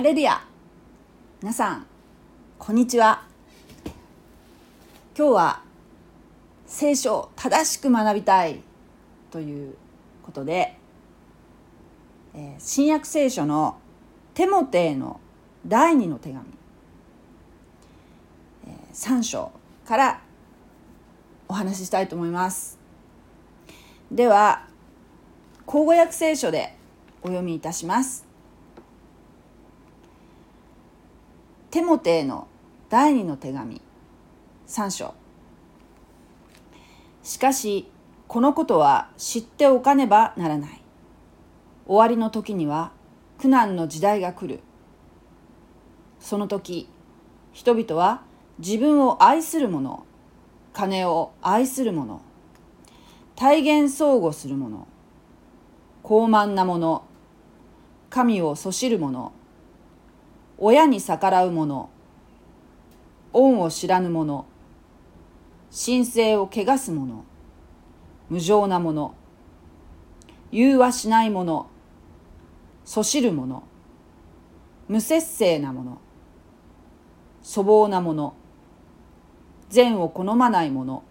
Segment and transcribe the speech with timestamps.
[0.00, 0.42] ハレルヤ
[1.42, 1.86] 皆さん
[2.58, 3.22] こんにちは。
[5.14, 5.62] 今日は
[6.64, 8.62] 聖書を正しく学びたい。
[9.30, 9.74] という
[10.22, 10.74] ことで、
[12.34, 13.76] え新約聖書の
[14.32, 15.20] テモテへの
[15.66, 16.46] 第二の手紙、
[18.68, 19.52] え、3章
[19.86, 20.22] から
[21.46, 22.78] お話ししたいと思います。
[24.10, 24.66] では
[25.66, 26.74] 口語訳聖書で
[27.20, 28.29] お読みいたします。
[31.70, 32.48] テモテへの
[32.88, 33.80] 第二の手紙。
[34.66, 35.14] 3章。
[37.22, 37.88] しかし
[38.26, 40.82] このことは知っておかねばならない。
[41.86, 42.90] 終わりの時には
[43.38, 44.58] 苦難の時代が来る。
[46.18, 46.88] その時
[47.52, 48.22] 人々は
[48.58, 50.04] 自分を愛する者
[50.72, 52.20] 金を愛する者
[53.36, 54.88] 体現相互する者
[56.02, 57.04] 高慢な者
[58.08, 59.32] 神をそしる者
[60.62, 61.88] 親に逆らう者
[63.32, 64.44] 恩を知らぬ者
[65.72, 67.24] 神聖を汚す者
[68.28, 69.14] 無情な者
[70.52, 71.66] 融和しない者
[72.84, 73.62] そしる者
[74.86, 75.98] 無節制な者
[77.42, 78.34] 粗暴な者
[79.70, 81.02] 善を好まない者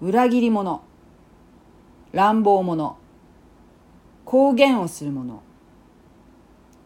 [0.00, 0.82] 裏切り者
[2.12, 2.96] 乱暴者
[4.24, 5.42] 公言をする者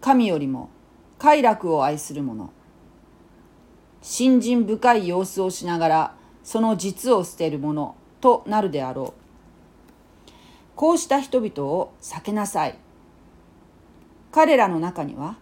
[0.01, 0.71] 神よりも
[1.21, 2.51] 快楽を愛する者。
[4.01, 9.13] 信心深い様子をしながらその実を捨てる者となるであろ
[10.27, 10.31] う。
[10.75, 12.79] こうした人々を避けなさい。
[14.33, 15.37] 彼らの中には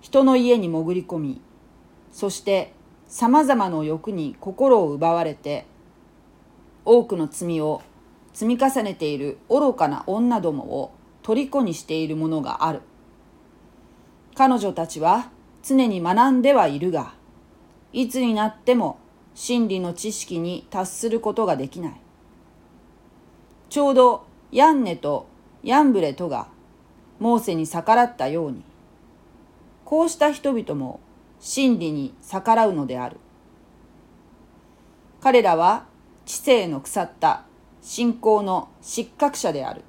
[0.00, 1.40] 人の家に潜り込み
[2.10, 2.72] そして
[3.06, 5.66] さまざまな欲に心を奪われて
[6.84, 7.82] 多くの罪を
[8.32, 12.80] 積み重ねている愚かな女どもを虜にしているものがある。
[14.38, 15.32] 彼女たちは
[15.64, 17.12] 常に学んではいるが
[17.92, 19.00] いつになっても
[19.34, 22.00] 真理の知識に達することができない。
[23.68, 25.26] ちょうどヤンネと
[25.64, 26.46] ヤンブレとが
[27.18, 28.62] モーセに逆らったように
[29.84, 31.00] こうした人々も
[31.40, 33.16] 真理に逆らうのである。
[35.20, 35.86] 彼らは
[36.26, 37.42] 知性の腐った
[37.82, 39.82] 信仰の失格者である。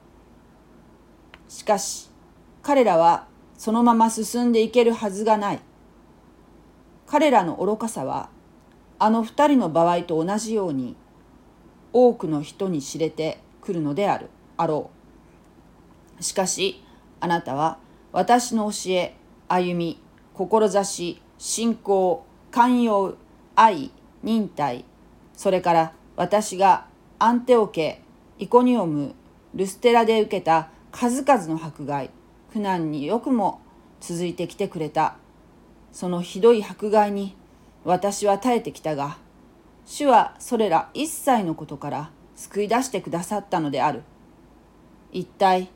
[1.48, 2.09] しかし
[2.64, 3.28] 彼らは
[3.59, 5.59] そのまま進んでいけるはずがない。
[7.06, 8.30] 彼らの愚かさは
[9.00, 10.96] あの二人の場合と同じように
[11.92, 14.90] 多くの人に知れてくるのであるあろ
[16.20, 16.24] う。
[16.24, 16.81] しかし
[17.20, 17.80] あなたは
[18.14, 19.18] 私の教え
[19.50, 20.02] 歩み
[20.38, 23.18] 志信仰寛容
[23.58, 23.91] 愛
[24.24, 24.86] 忍耐
[25.34, 26.86] それから私が
[27.20, 28.02] アンテオケ
[28.38, 29.16] イコニオム
[29.53, 32.09] ルステラで受けた数々の迫害
[32.52, 33.62] 苦難によくも
[34.00, 35.16] 続いてきてくれた。
[35.92, 37.36] そのひどい迫害に
[37.84, 39.18] 私は耐えてきたが
[39.86, 44.04] 主はそれら一切のことから救い出してくださったのである。
[45.12, 45.70] 一体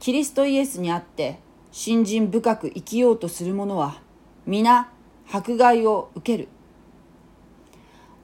[0.00, 1.38] キリストイエスにあって
[1.70, 4.00] 信心深く生きようとする者は
[4.46, 4.90] 皆
[5.30, 6.48] 迫害を受ける。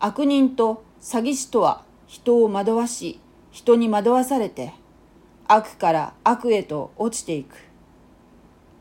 [0.00, 3.20] 悪人と詐欺師とは人を惑わし
[3.52, 4.74] 人に惑わされて
[5.46, 7.67] 悪から悪へと落ちていく。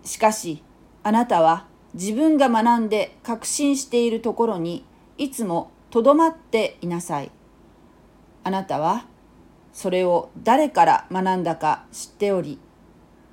[0.08, 0.64] しかし
[1.04, 4.86] あなたは自分が学んで確信しているところに
[5.18, 7.32] いつもとどまっていなさい。
[8.44, 9.06] あなたは
[9.74, 12.60] それを誰から学んだか知っており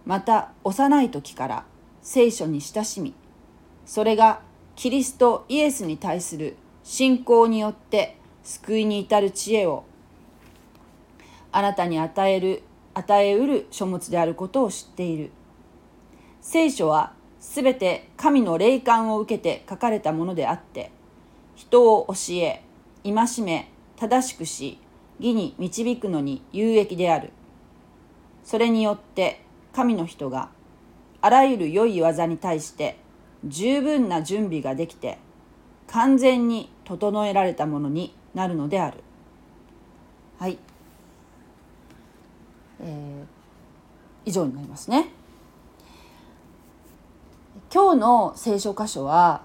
[0.04, 1.64] また幼い時から
[2.02, 3.14] 聖書に親しみ
[3.86, 4.40] それが
[4.74, 9.84] キリストイエスに対する信仰によって救いに至る知恵を
[11.52, 12.62] あなたに与える
[12.94, 15.30] 与えうる書物であることを知っている。
[16.46, 20.92] 聖書はすべて神の霊感を受けて書かれたものであって
[21.56, 22.62] 人を教え
[23.02, 24.78] 戒め正しくし
[25.18, 27.30] 義に導くのに有益である。
[28.44, 29.40] それによって
[29.72, 30.50] 神の人が
[31.22, 32.98] あらゆる良い技に対して
[33.46, 35.18] 十分な準備ができて
[35.86, 38.98] 完全に整えられたものになるのである。
[40.38, 40.58] はい、
[42.80, 45.23] えー、以上になりますね。
[47.74, 49.42] 今日の聖書箇所は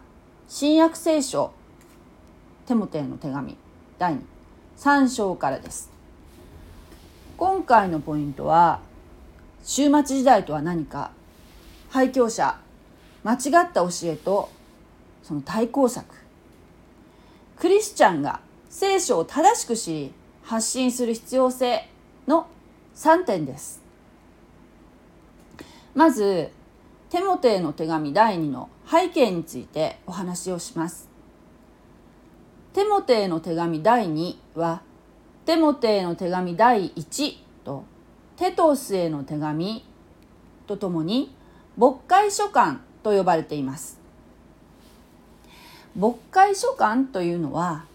[0.47, 1.51] 新約聖書
[2.67, 3.57] テモテへの手紙
[3.97, 4.19] 第
[4.77, 5.89] 3章からです。
[7.37, 8.81] 今回のポイントは
[9.63, 11.09] 終末時代とは何か
[11.89, 12.59] 廃教者
[13.23, 14.51] 間違った教えと
[15.23, 16.05] その対抗策。
[17.57, 21.89] クリスチャンが聖書を正しく知り発信する必要性
[22.27, 22.45] の
[22.93, 23.81] 3点です。
[25.95, 26.51] まず
[27.09, 31.09] テモテへの手紙第2の背景についてお話をします。
[32.71, 34.83] テモテへの手紙第2は
[35.43, 37.83] テモテへの手紙第1と
[38.35, 39.83] テトスへの手紙
[40.67, 41.33] とともに
[41.77, 43.99] 牧会書簡と呼ばれています。
[45.95, 47.85] 牧会書簡というのは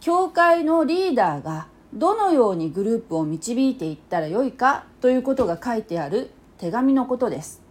[0.00, 7.61] 教会のリーダーがどのようにグループを導いていったらよいかということが書いてある手紙のことです。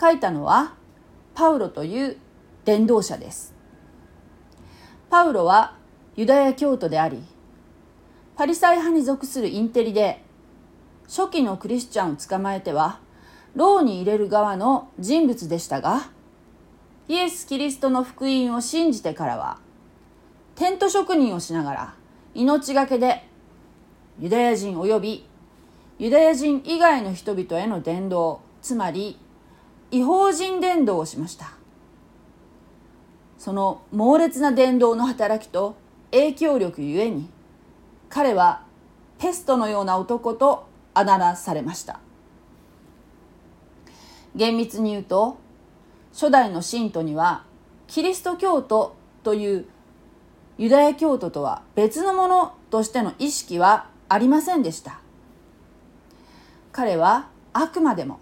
[0.00, 0.74] 書いたのは
[1.34, 2.16] パウロという
[2.64, 3.52] 伝道者です。
[5.12, 5.76] パウロは
[6.16, 7.22] ユダヤ教徒であり
[8.34, 10.22] パリサイ派に属するインテリで
[11.06, 12.98] 初期のクリスチャンを捕まえては
[13.54, 16.08] 牢に入れる側の人物でしたが
[17.08, 19.58] イエス・キリストの福音を信じてからは
[20.54, 21.94] テント職人をしながら
[22.34, 23.28] 命がけで
[24.18, 25.28] ユダヤ人及び
[25.98, 29.18] ユダヤ人以外の人々への伝道つまり
[29.92, 31.52] 違法人伝道をしました。
[33.36, 35.76] その猛烈な伝道の働きと
[36.10, 37.28] 影響力ゆえに
[38.08, 38.62] 彼は
[39.18, 42.00] ペストのような男とあだ名されました。
[44.34, 45.36] 厳密に言うと
[46.12, 47.44] 初代の信徒には
[47.86, 49.66] キリスト教徒という
[50.56, 55.00] ユダヤ教徒とは別のものとしての意識はありませんでした。
[56.70, 58.20] 彼はあくまでも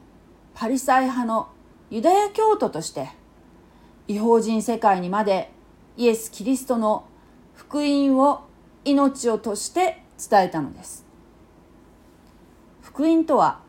[0.54, 1.48] パリサイ派の
[1.90, 3.08] ユダヤ教徒として
[4.06, 5.50] 違法人世界にまで
[5.96, 7.04] イエス・キリストの
[7.54, 8.42] 福音を
[8.84, 11.04] 命をとして伝えたのです。
[12.80, 13.60] 福音とは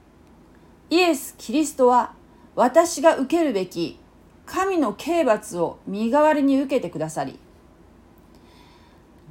[0.89, 2.13] イエス・キリストは
[2.55, 3.97] 私が受けるべき
[4.45, 7.39] 神の刑罰を身代わりに受けてくださり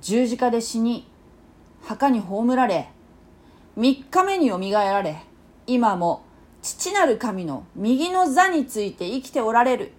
[0.01, 1.07] 十字架で死に
[1.83, 2.89] 墓に葬られ
[3.77, 5.23] 3日目によみがえられ
[5.67, 6.25] 今も
[6.63, 9.93] 父なる神の右の座について生きておられる。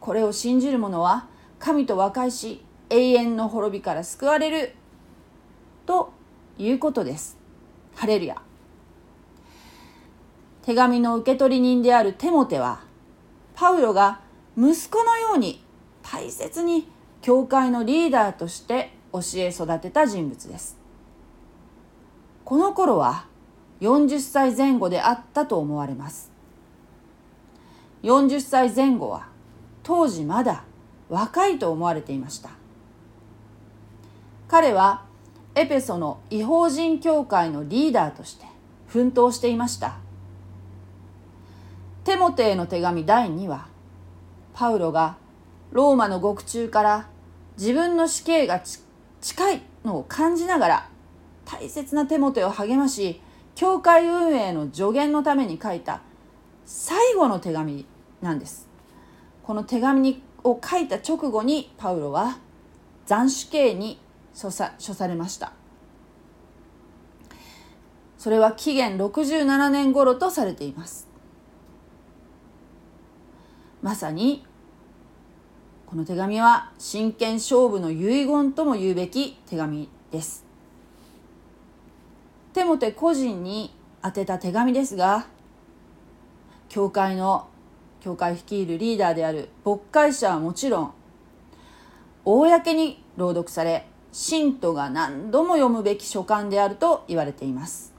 [0.00, 1.26] これを信じる者は
[1.58, 4.74] 神と和解し永遠の滅びから救われる。
[5.86, 6.12] と
[6.58, 7.38] いうことです。
[7.94, 8.42] ハレルヤ。
[10.62, 12.80] 手紙の受け取り人であるテモテは
[13.54, 14.20] パウロが
[14.56, 15.64] 息子のように
[16.02, 16.88] 大切に
[17.20, 20.78] 教会のリーダーとして教え育てた人物です。
[22.44, 23.26] この頃は
[23.82, 26.30] 40歳前後であったと思われます。
[28.04, 29.26] 40歳前後は
[29.82, 30.62] 当時まだ
[31.08, 32.50] 若いと思われていました。
[34.46, 35.04] 彼は
[35.56, 38.46] エペソの違法人教会のリーダーとして
[38.86, 39.96] 奮闘していました。
[42.04, 43.66] テモテへの手紙第2話
[44.54, 45.16] パウロが
[45.72, 47.08] ローマの獄中から
[47.58, 48.62] 自分の死刑が
[49.20, 50.88] 近いのを感じながら
[51.44, 53.20] 大切なテモテを励まし
[53.54, 56.00] 教会運営の助言のために書いた
[56.64, 57.86] 最後の手紙
[58.20, 58.68] なんです。
[59.42, 62.38] この手紙を書いた直後にパウロは
[63.06, 64.00] 斬首刑に
[64.40, 65.52] 処さ処されました。
[68.16, 71.08] それは紀元67年頃とされています。
[73.82, 74.46] まさに
[75.86, 80.51] この手紙は真剣勝負の遺言とも言うべき手紙です。
[82.52, 85.26] テモテ個人に宛てた手紙ですが
[86.68, 87.48] 教会の
[88.00, 90.94] 教会率いるリーダーである牧会者はもちろん
[92.24, 97.94] 公に朗読され信徒が何度も読むべき書簡であると言われています。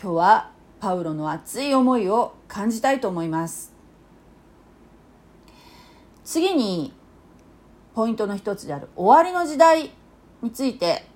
[0.00, 3.72] 今日はパウロの熱い思いを感じたいと思います。
[6.24, 6.92] 次に
[7.94, 9.90] ポイントの一つである終わりの時代
[10.42, 11.06] について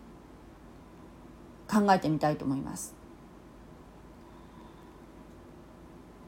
[1.71, 2.95] 考えてみたいと思います。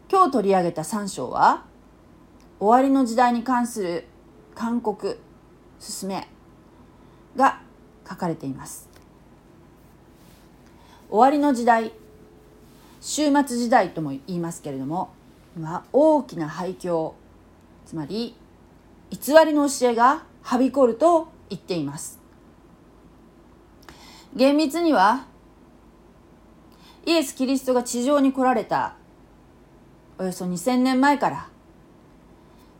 [0.09, 1.65] 今日取り上げた3章は
[2.61, 4.05] 終わりの時代に関する
[4.55, 5.19] 勧告
[5.81, 6.29] 勧め
[7.35, 7.61] が
[8.09, 8.89] 書かれています。
[11.11, 11.93] 終わりの時代
[13.01, 15.13] 終末時代とも言いますけれども
[15.57, 17.13] 今大きな廃墟
[17.85, 18.37] つまり
[19.11, 22.21] 偽りの教えがはびこると言っています。
[24.35, 25.27] 厳密には
[27.07, 28.95] イエス・キリストが地上に来られた。
[30.19, 31.53] およそ2000年前から。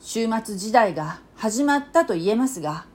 [0.03, 2.87] 終末時代が始まったと言えますが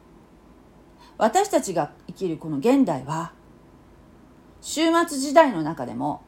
[1.18, 3.32] 私たちが生きるこの現代は
[4.62, 6.22] 終末時代の中でも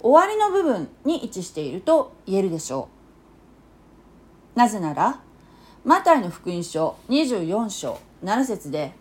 [0.00, 2.88] 終わりの部分に位置していると言えるでしょ
[4.54, 4.58] う。
[4.58, 5.20] なぜなら
[5.84, 8.92] マタイの福音書24章7節で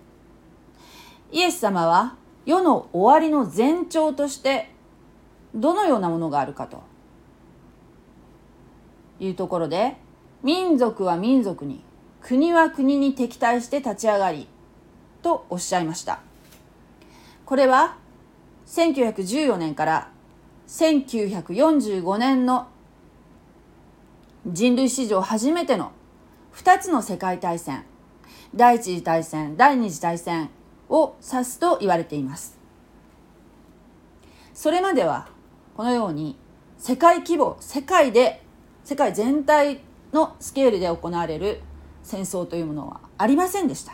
[1.32, 2.16] イエス様は
[2.46, 4.72] 世の終わりの前兆として
[5.56, 6.84] どのようなものがあるかと。
[9.20, 9.98] いうところで
[10.44, 11.84] 民族は民族に
[12.22, 14.48] 国は国に敵対して立ち上がり
[15.22, 16.22] とおっしゃいました。
[17.46, 17.98] これは
[18.68, 20.12] 1914年から
[20.68, 22.68] 1945年の
[24.48, 25.92] 人類史上初めての
[26.56, 27.84] 2つの世界大戦
[28.56, 30.50] 第一次大戦第二次大戦
[30.88, 32.58] を指すと言われています。
[34.54, 35.28] それまでは
[35.80, 36.36] このように
[36.78, 38.42] 世界規模世界で
[38.84, 39.80] 世界全体
[40.12, 41.62] のスケールで行われる
[42.04, 43.94] 戦争というものはありませんでした。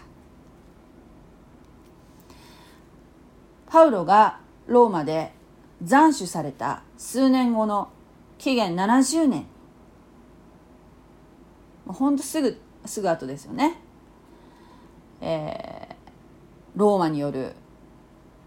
[3.68, 5.34] パウロがローマで
[5.88, 7.89] 斬首された数年後の
[8.39, 9.46] 紀元70年。
[11.86, 13.80] ほんとすぐすぐ後ですよね、
[15.22, 15.96] えー、
[16.75, 17.54] ローマによる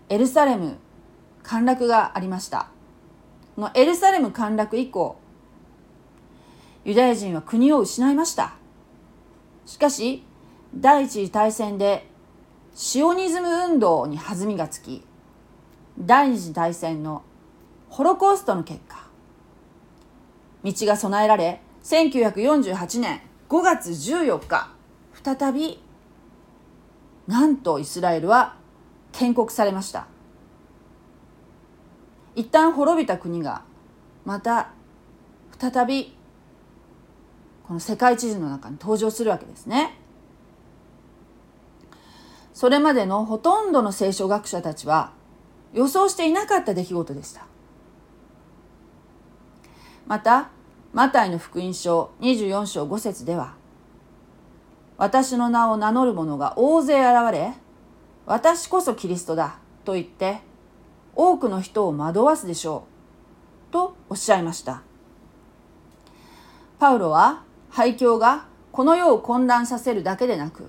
[0.09, 0.78] エルサレム
[1.45, 2.71] 陥落がありました。
[3.58, 5.16] のエルサレム陥落以降
[6.84, 8.54] ユダヤ人は国を失いました。
[9.66, 10.24] しかし
[10.74, 12.08] 第一次大戦で
[12.74, 15.04] シオニズム運動に弾みがつき
[15.98, 17.22] 第二次大戦の
[17.90, 19.08] ホロコーストの結果
[20.64, 24.72] 道が備えられ1948年5月14日
[25.22, 25.82] 再び
[27.26, 28.56] なんとイスラエルは
[29.12, 30.06] 建国されました。
[32.35, 33.62] 一旦滅びた国が
[34.25, 34.70] また
[35.58, 36.14] 再び
[37.66, 39.99] この世界地図の中に登場するわけですね。
[42.54, 45.12] それまでのほとんどの聖書学者たちは
[45.73, 47.47] 予想していなかった出来事でした。
[50.06, 50.50] また
[50.94, 53.54] マタイの福音書24章5節では
[54.97, 57.52] 私の名を名乗る者が大勢現れ
[58.25, 60.40] 私こそキリストだと言って
[61.18, 62.84] 多くの人を惑わすでしょ
[63.70, 63.72] う。
[63.72, 64.82] とおっしゃいました。
[66.78, 70.68] パウロは廃墟がこの世を混乱させるだけでなく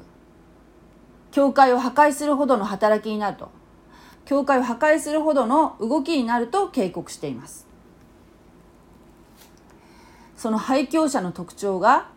[1.29, 3.51] 教会を破壊するほどの働きになると
[4.25, 7.67] 教会を破壊するほどの動きになると警告しています。
[10.35, 12.09] その廃教者の特徴が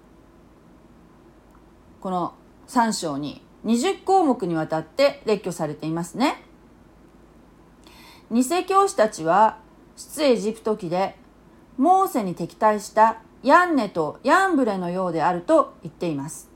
[2.01, 2.33] この
[2.69, 6.43] 3章に20項目にわたって列挙されていますね。
[8.33, 9.59] 偽教師たちは
[9.95, 11.17] 出エジプト記で
[11.77, 16.51] モーセに敵対したヤンネとヤンブレのようであると言っています。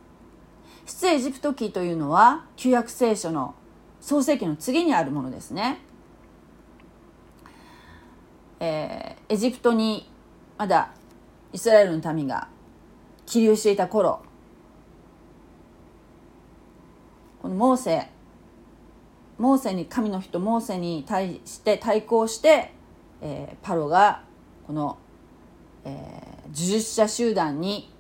[0.87, 3.55] 出エジプト記というのは旧約聖書の
[4.01, 5.81] 創世記の次にあるものですね。
[8.61, 10.11] えー、エジプトに
[10.57, 10.91] まだ
[11.53, 12.49] イスラエルの民が
[13.27, 14.23] 起立していた頃
[17.43, 18.09] このモーセ
[19.39, 22.73] モーセに神の人モーセに対して対抗して、
[23.21, 24.23] えー、パロが
[24.67, 24.99] この、
[25.85, 25.93] えー、
[26.45, 27.93] 呪術者集団に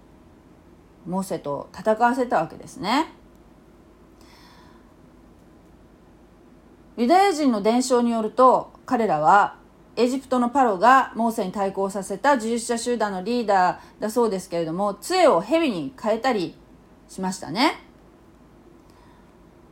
[1.07, 3.12] モーセと戦わせたわけですね。
[6.97, 9.57] ユダヤ人の伝承によると彼らは
[9.97, 16.55] エジプトのパロがモーセに対抗させた呪術者集団のリーダーだそうですけれども杖を蛇に変えたり
[17.09, 17.86] しましたね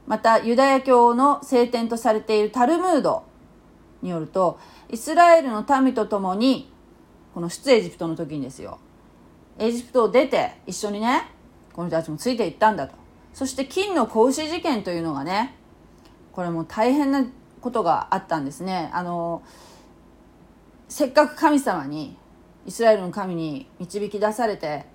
[0.06, 3.24] またユダヤ教の聖典とされているタルムード
[4.02, 4.58] によると
[4.90, 6.70] イスラエルの民と共に
[7.32, 8.78] この出エジプトの時にですよ。
[9.58, 11.30] エジプトを出て一緒にね
[11.72, 12.94] この人たちもついていったんだと。
[13.32, 15.56] そして金の子牛事件というのがね
[16.32, 17.24] これも大変な
[17.60, 18.90] ことがあったんですね。
[18.92, 19.42] あの
[20.88, 22.16] せっかく神様に
[22.66, 24.86] イスラエルの神に導き出されて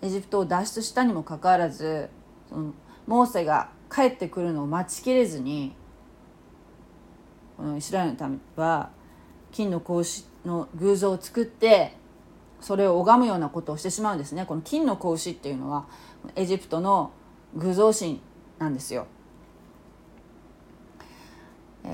[0.00, 2.08] エジプトを脱出したにもかかわらず
[2.48, 2.72] その
[3.06, 5.74] モーセが帰ってくるのを待ちきれずに
[7.56, 8.90] このイスラエルの民は
[9.52, 11.94] 金の格子の偶像を作って
[12.60, 15.86] それを拝むようなことをしてしまうんですねこの金の格子っていうのは
[16.34, 17.12] エジプトの
[17.54, 18.20] 偶像神
[18.58, 19.06] なんですよ。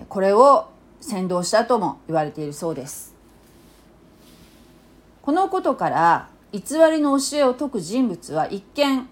[0.09, 0.69] これを
[1.01, 3.15] 先導したとも言われているそうです
[5.23, 9.09] このことから偽りの教えを説く人物は一見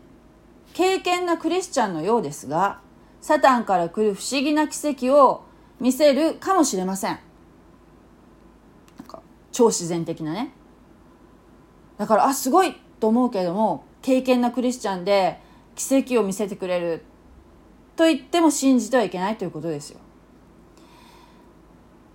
[0.76, 2.80] 敬虔なクリスチャンのようですが
[3.22, 5.42] サタンから来る不思議な奇跡を
[5.80, 7.18] 見せるかもしれません。
[8.98, 10.52] なんか超自然的なね。
[11.96, 15.40] だからあすごいと思うけれども敬虔なクリスチャンで
[15.76, 17.04] 奇跡を見せてくれる。
[17.96, 20.00] と言っても信じてはいけないということですよ。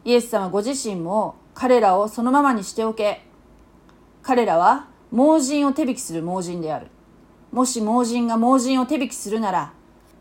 [0.05, 3.23] イエス様ご自身も彼らをそのままにしておけ。
[4.21, 6.90] 彼らは盲人を手引きする盲人である。
[7.51, 9.73] もし盲人が盲人を手引きするなら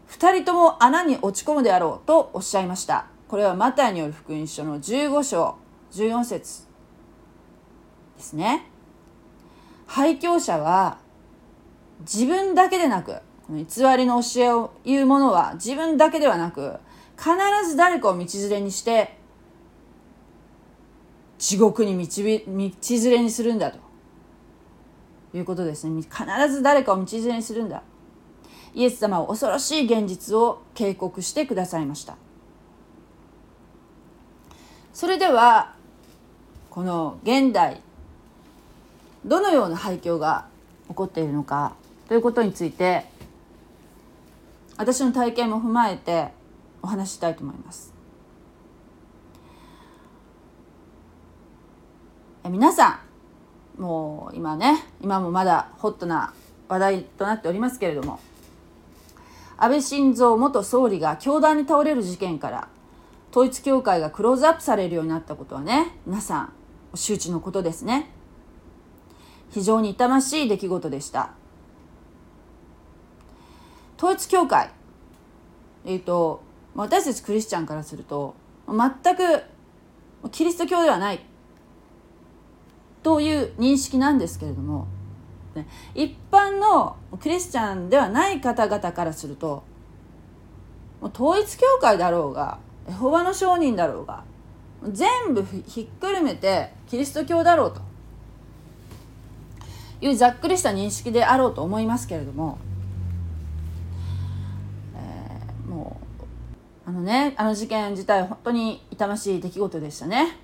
[0.08, 3.06] 2人とも穴に落ち込むであろうとおっしゃいました。
[3.28, 5.56] これはマタイによる福音書の15章
[5.92, 6.64] 14節
[8.16, 8.66] ですね。
[9.86, 10.98] 廃教者は
[12.00, 13.14] 自分だけでなく
[13.46, 16.78] この偽りの教えを言うものは自分だけではなく
[17.16, 17.30] 必
[17.68, 19.16] ず誰かを道連れにして
[21.38, 23.89] 地獄に道道連れにするんだと。
[25.34, 26.02] いうことですね。
[26.02, 27.82] 必ず誰かを道連れにするんだ。
[28.74, 32.16] イエス様は恐ろしい現実を警告してくださいました。
[34.92, 35.74] それでは
[36.68, 37.80] この現代
[39.24, 40.46] どのような廃墟が
[40.88, 41.74] 起こっているのか
[42.08, 43.04] ということについて
[44.76, 46.28] 私の体験も踏まえて
[46.82, 47.92] お話ししたいと思います。
[52.48, 53.09] 皆さん
[53.80, 56.34] もう今ね今もまだホットな
[56.68, 58.20] 話題となっておりますけれども
[59.56, 62.68] 安倍晋三元総理が凶弾に倒れる事件から
[63.30, 66.52] 統一教会がクローズアップされるようになったことはね皆さん
[66.94, 68.10] 周知のことですね。
[69.50, 71.30] 非常に痛ましい出来事でした。
[73.96, 74.70] 統一教会
[75.84, 76.42] えっ、ー、と
[76.74, 78.34] 私たちクリスチャンからすると
[78.68, 79.42] 全く
[80.32, 81.20] キリスト教ではない
[83.02, 84.86] という認識なんですけれども
[85.94, 89.62] 一般のクリスチャンではない方々からすると
[91.00, 94.24] もう統一教会だろうがエホバの証人だろうが
[94.88, 97.80] 全部ひっくるめてキリスト教だろうと
[100.00, 102.58] いうざっくりした認識であろうと思いますけれども、
[104.96, 106.00] えー、も
[106.86, 110.38] うあのねあの事件自体本当に痛ましい出来事でしたね。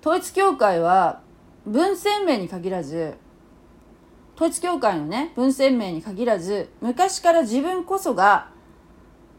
[0.00, 1.20] 統一教会は
[1.66, 3.14] 文鮮明に限らず
[4.36, 8.50] 統一教会のね文鮮明に限らず昔から自分こそが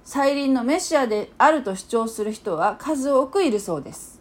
[0.04, 4.20] 再臨のメシアであると主張する人は数多くいるそうです。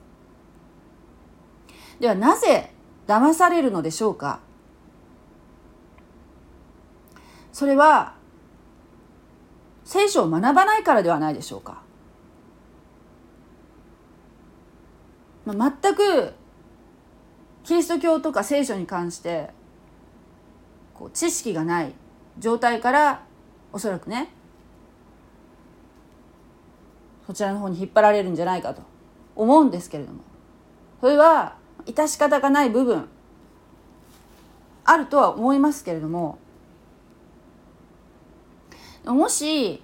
[1.99, 2.73] ではなぜ
[3.07, 4.41] 騙されるのでしょうか？
[7.53, 8.15] それは
[9.85, 11.83] 聖書を学ばないからではないでしょうか、
[15.45, 16.35] まあ、全く
[17.69, 19.51] キリスト教とか聖書に関して
[20.95, 21.93] こう知識がない
[22.39, 23.27] 状態から
[23.75, 24.31] おそらくね
[27.27, 28.81] そちらの方に引っ張られるんじゃないかと
[29.37, 30.21] 思うんですけれども。
[31.03, 33.07] それは致し方がない部分
[34.87, 36.39] あるとは思いますけれども。
[39.05, 39.83] もし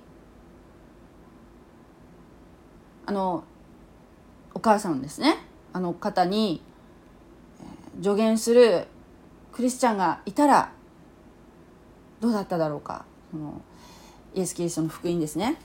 [3.04, 3.44] あの
[4.54, 5.36] お母さんですね。
[5.74, 6.62] あの方に
[8.02, 8.86] 助言する
[9.52, 10.72] クリスチャンがいたら
[12.20, 13.04] どうだっただろうか。
[13.30, 13.60] その
[14.34, 15.58] イエス・キリストの福音ですね。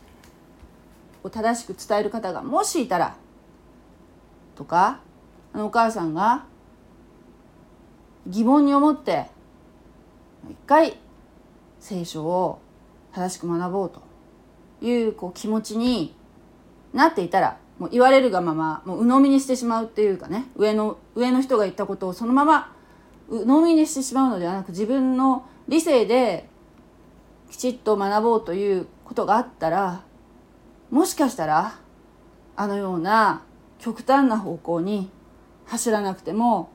[1.24, 3.16] を正しく伝える方がもしいたら
[4.56, 5.00] とか
[5.54, 6.46] あのお母さんが
[8.28, 9.28] 疑問に思って
[10.50, 10.98] 一回
[11.80, 12.60] 聖書を
[13.14, 14.02] 正しく学ぼうと
[14.86, 16.16] いうこう気持ちに
[16.94, 22.76] なっていたらもう言われるがままもう鵜呑みにしてしまうっていうかね上の上の人が言ったことをそのまま
[23.30, 26.50] 鵜呑みにしてしまうのではなく自分の理性で
[27.50, 30.04] きちっと学ぼうということがあったら
[30.92, 31.80] もしかしたら
[32.56, 33.44] あのような
[33.80, 35.10] 極端な方向に
[35.66, 36.72] 走らなくても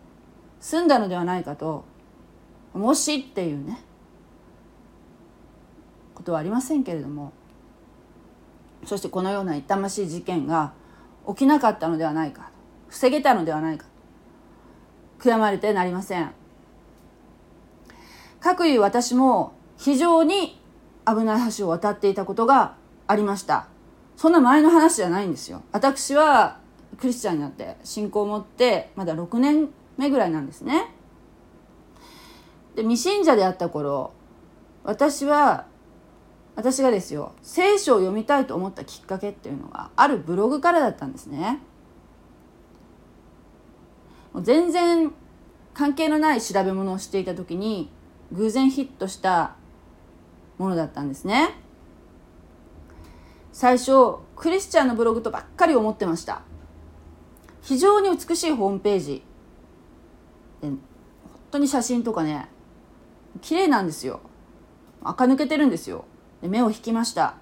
[0.60, 1.84] 済んだのではないかと
[2.72, 3.82] もしっていうね
[6.14, 7.32] ことはありませんけれども
[8.86, 10.72] そしてこのような痛ましい事件が
[11.28, 12.50] 起きなかったのではないか。
[12.88, 13.86] 防げたのではないか。
[15.18, 16.30] 悔やまれてなりません。
[18.40, 20.60] かくいう私も非常に
[21.06, 23.68] 危ない橋を渡っていたことがありました。
[24.16, 25.62] そんな前の話じゃないんですよ。
[25.72, 26.58] 私は
[26.98, 30.94] クリスチャンになって信仰を持ってまだ6年目ぐらいなんですね。
[32.76, 34.12] で未信者であった頃
[34.82, 35.66] 私は
[36.56, 41.60] 私がですよ聖書を読みたいと思ったきっかけっていうのがあるブログからだったんですね。
[44.42, 45.12] 全然
[45.74, 47.90] 関係のない調べ物をしていた時に
[48.32, 49.56] 偶然ヒットした
[50.58, 51.54] ものだったんですね。
[53.52, 56.42] 最初クリスチャンのブログとばっかり思ってました。
[57.62, 59.22] 非常に美しいホームページ。
[60.60, 60.78] 本
[61.50, 62.48] 当に写真とかね
[63.40, 64.20] 綺麗なんですよ。
[65.02, 66.04] 垢抜けてるんですよ。
[66.44, 67.36] で目を引きました。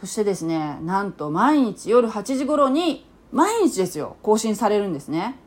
[0.00, 4.16] そしてですねなんと毎日夜8時頃に毎日ですよ。
[4.22, 5.38] 更新されるんですね。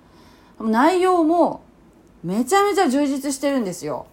[0.58, 1.64] 内容も
[2.24, 4.08] めちゃめちゃ充実してるんですよ。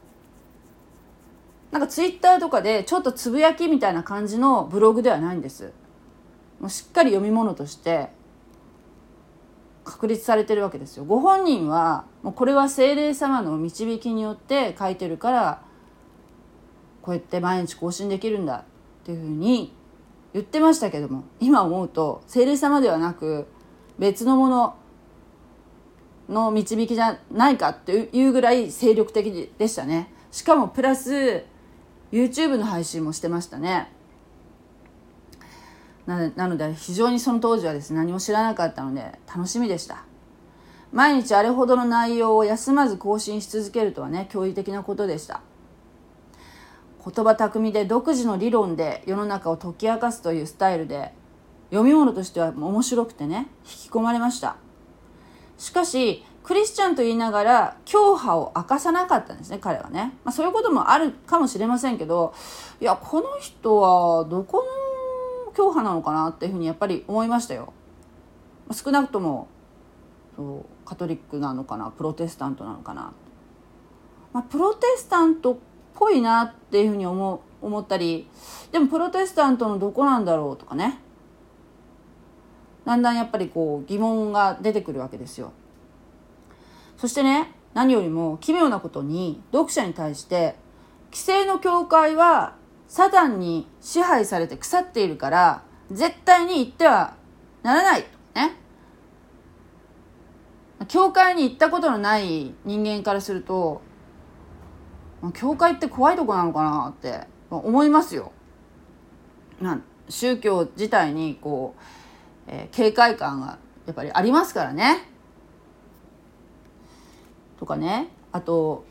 [1.71, 5.73] なんかツイッターとかでちょっとつぶやきみたいな感じのブログではないんです。
[6.59, 8.09] もうしっかり読み物として
[9.85, 11.05] 確立されてるわけですよ。
[11.05, 15.63] ご本人はもうこれは精霊様の導きによって書いてるから
[17.05, 18.64] こうやって毎日更新できるんだ
[19.03, 19.75] っていうふうに
[20.33, 23.47] 言ってましたけども今思うと精霊様ではなく
[23.99, 24.77] 別のもの
[26.31, 30.11] の導きじゃないかっていうぐらい精力的でしたね。
[30.33, 31.45] しかもプラス
[32.11, 33.93] YouTube の配信もしてましたね。
[36.07, 40.05] なので非常にその当時はですね何も知らなかったので楽しみでした。
[40.90, 45.43] 毎日あれほどの内容を休まず更新し続けるとはね驚異的なことでした。
[47.05, 51.12] 言葉巧みで独自の理論で世の中を解き明かすというスタイルで
[51.71, 54.57] 読み物としては面白くてね引き込まれました。
[55.59, 62.35] しかしクリスチャンと言いながら教派を明かさなかったんですね彼はね、まあ、そういうこともあるかもしれませんけど
[62.81, 64.59] いやこの人はどこ
[65.47, 67.73] の教派なのかなっていうふうにやっぱり思いましたよ。
[68.73, 69.49] 少なくとも
[70.37, 73.12] そうカトリックなのかなプロテスタントなのかな、
[74.33, 75.59] まあ、プロテスタント
[75.95, 78.29] ぽいなっていうふうに思思ったり
[78.73, 80.99] でもプロテスタントのどこなんだろうとかね
[82.85, 85.53] だんだんやっぱりこう疑問が出てくるわけですよ。
[86.99, 90.57] そしてね何よりも奇妙なことに読者に対して
[91.07, 92.55] 規制の教会は
[92.87, 97.15] サタンに支配されて腐っているから絶対に行っては
[97.63, 98.05] ならない
[98.35, 98.57] ね
[100.89, 103.83] 教会に行ったことのない人間からすると
[105.33, 108.33] 教会って怖いとこなのかなって思いますよ。
[109.61, 111.83] な宗教自体にこう
[112.47, 115.09] えー、警戒感がやっぱりありますからね。
[117.59, 118.85] とかねあと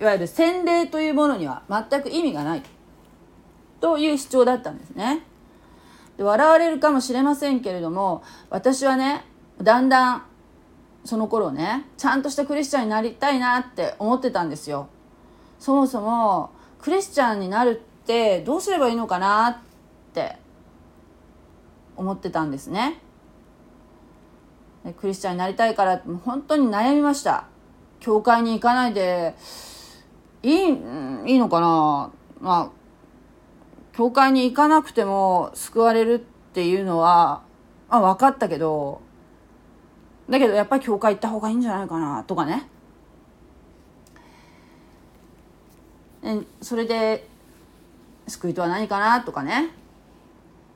[0.00, 2.62] いわゆる洗礼というものには全く意味がない
[3.80, 5.24] という主張だったんですね。
[6.16, 9.24] で笑われるかもしれませんけれども私はね
[9.60, 10.22] だんだん
[11.04, 14.88] その頃ねちゃんとしたクリスチャンになりたいなって思ってたんですよ。
[15.58, 19.56] そもそもクリスチャンになるってどうすればいいのかなっ
[20.12, 20.36] て
[21.96, 23.00] 思ってたんですね。
[25.00, 27.46] クリスチャンになりたいから本当に悩みました。
[28.00, 29.34] 教会に行かないで
[30.42, 30.68] いい
[31.26, 32.70] いいのかなまあ
[33.96, 36.18] 教会に行かなくても救われるっ
[36.52, 37.42] ていうのは、
[37.88, 39.00] まあ、分かったけど
[40.28, 42.68] だけどやっぱり教会行った方がいいんじゃないかなとかね。
[46.60, 47.26] それで
[48.26, 49.70] 救いとは何かなとかね。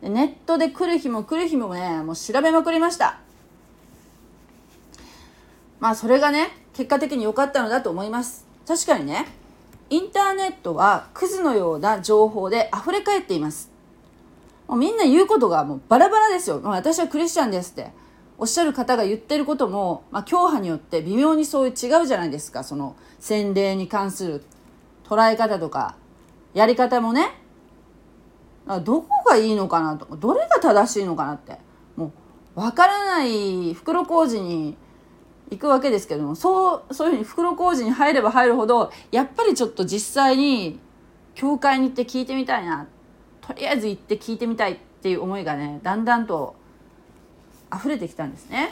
[0.03, 3.19] ネットで来る日も来る日もねもう調べまくりました。
[5.79, 8.47] まあそれがね結果的に良かったのだと思います。
[8.67, 9.27] 確かにね
[9.91, 13.71] インターネットはクズのような情報で溢れ返っています。
[14.69, 17.91] もうみんな言うことがもうバラバラですよ、まあ、私はクリスチャンですって
[18.39, 22.63] おっしゃる方が言ってることも、まあ、教派によって微妙にそういう違うじゃないですか。
[22.63, 24.45] その洗礼に関する
[25.11, 25.97] 捉え方とか
[26.55, 27.35] やり方もね。
[28.85, 30.07] どこがいいのかなと。
[30.07, 31.59] かどれが正しいのかなって。
[31.97, 32.13] も
[32.55, 34.77] う分からない袋小路に
[35.51, 40.79] 行くわけですけどもそうそういうふうに袋小路に入れば入るほどやっぱりちょっと実際に
[41.35, 42.87] 教会に行って聞いてみたいな。
[43.41, 46.55] とりあえず行って聞いてみたいっていう思いがねだんだんと
[47.75, 48.71] 溢れてきたんですね。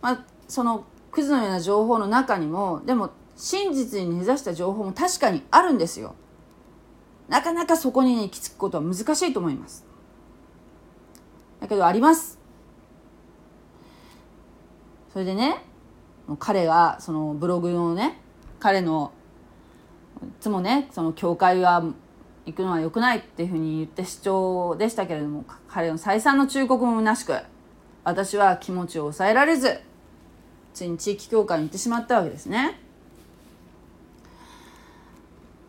[0.00, 6.14] まあ、そのクズのような情報の中にもでも真実に根ざした情報も確かにあるんですよ。
[7.28, 9.86] なかなかそこに、行き着くことは難しいと思います。
[11.60, 12.38] だけどあります。
[15.12, 15.62] それでね
[16.38, 18.20] 彼がそのブログのね
[18.58, 19.12] 彼の
[20.22, 21.84] いつもねその教会は
[22.46, 27.36] 行くのは良くないっていうふうに言って主張でしたけれども彼の再三の忠告も虚しく
[28.02, 29.80] 私は気持ちを抑えられず
[30.74, 32.80] ついに地域教会に行ってしまったわけですね。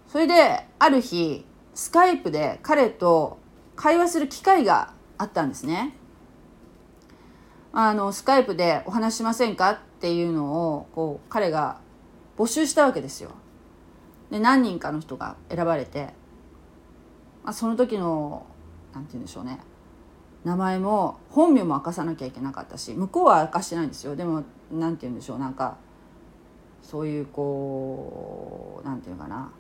[0.10, 3.38] それである日スカイプで彼と
[3.76, 5.96] 会話する機会があったんですね。
[7.72, 11.82] あのスカイプでお話しませんかっていうのをこう彼が
[12.38, 13.32] 募集したわけですよ。
[14.32, 16.14] で何人かの人が選ばれて、
[17.44, 18.46] まあ、その時の
[18.94, 19.60] 何て言うんでしょうね
[20.46, 24.16] 名前も本名も明かさなきゃいけなかったし向こうは明かしてないんですよ。
[24.16, 25.78] でも何て言うんでしょうなんか
[26.84, 29.52] そういうこう何て言うかな。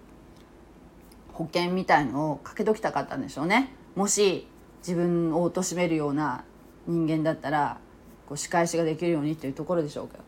[1.34, 3.74] 保険みたいのをかけときたかったんでしょうね。
[3.96, 4.48] もし
[4.80, 6.46] 自分を貶めるような
[6.88, 7.80] 人間だったら
[8.30, 10.24] こう仕返しができるようにっていうところでしょうけど。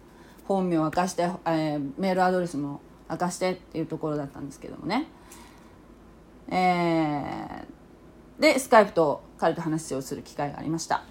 [0.47, 5.07] 本名を明かして、えー、メールアドレスも明かしてっていうところだったんですけどもね。
[6.49, 11.03] えー、でスカイプと彼と話をする機会がありました。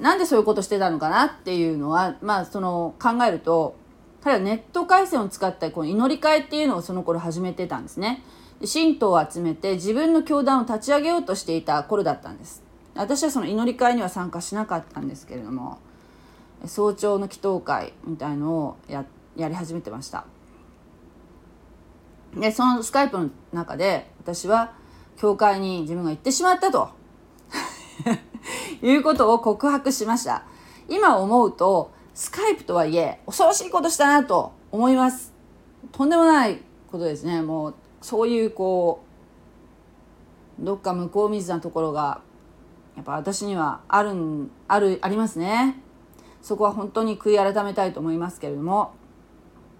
[0.00, 3.76] なんでそういうことしてたのかなっていうのはまあその考えると
[4.22, 8.22] 彼はネット回線を使ったこの祈り会っていうのをその頃始めてたんですね。
[8.64, 12.62] 信徒を集めて自分の教団を立ち上げようとしていた頃だったんです。
[12.94, 15.78] 私はその祈り会には参加しなかったんですけれども
[16.64, 19.04] 早朝の祈祷会みたいのをや
[19.36, 20.24] やり始めてました。
[22.36, 24.72] でそのスカイプの中で私は
[25.16, 26.88] 教会に自分が行ってしまったと。
[28.82, 30.44] いうことを告白しました。
[30.88, 35.32] 今思うとスカイプとはいえ恐ろしいことしたなと思います。
[35.92, 37.42] とんでもないことですね。
[37.42, 39.04] もうそういうこ
[40.60, 42.20] うどっか向こう水なところが
[42.96, 45.80] やっぱ私にはあるあるありますね。
[46.42, 48.92] そこは本当に悔い改めたいと思いますけれども。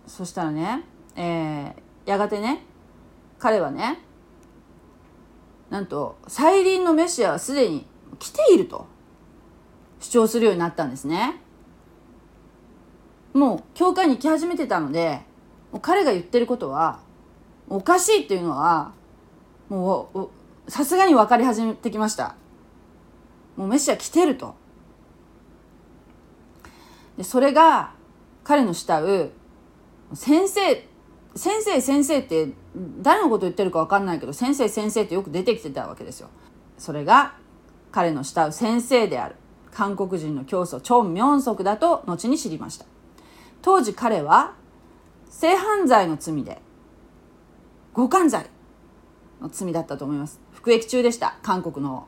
[0.07, 0.85] そしたらね、
[1.17, 2.63] えー、やがてね
[3.39, 4.01] 彼はね
[5.75, 7.85] なんと再臨のメシアはすでに
[8.21, 8.87] 来ていると。
[9.99, 11.41] 主張するようになったんですね。
[13.33, 15.23] もう教会に行き始めてたので
[15.73, 17.01] もう彼が言ってることは
[17.69, 18.93] おかしいっていうのは
[19.69, 20.31] も
[20.67, 22.37] うさすがに分かり始めてきました。
[23.57, 24.55] もうメシア来てると。
[27.17, 27.95] でそれが
[28.45, 29.33] 彼の慕う
[30.15, 30.87] 先生
[31.37, 32.53] 先生先生って
[33.01, 36.29] 誰のこと言ってるか分かんないけど先生先生ってよく出てきてたわけですよ。
[36.79, 37.35] それが
[37.91, 39.37] 彼の慕う先生である。
[39.73, 42.87] 韓国人の教祖チョン・ミョンソクだと後に知りました。
[43.61, 44.55] 当時彼は
[45.29, 46.61] 性犯罪の罪で
[47.93, 48.47] 強姦罪
[49.41, 50.41] の罪だったと思います。
[50.53, 51.39] 服役中でした。
[51.43, 52.07] 韓国の。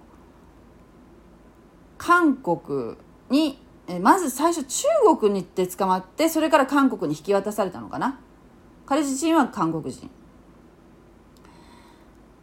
[1.98, 2.96] 韓国
[3.30, 3.58] に
[4.00, 4.86] まず最初中
[5.18, 8.20] 国に行って捕まってそれから韓国に引き渡されたのかな。
[8.87, 10.09] 彼自身は韓国人。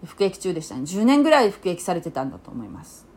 [0.06, 0.82] 服役中でしたね。
[0.82, 3.08] 10年ぐらい服役されてたんだと思います。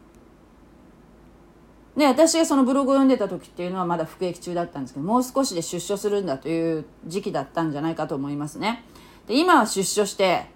[1.96, 8.84] で私がそのブログを読んでた時っていうのはまだ服役中だったんですけどもう少しで出所するんだという時期だったんじゃないかと思いますね。
[9.26, 10.46] で今は出所して